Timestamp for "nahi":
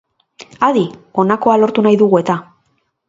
1.89-2.01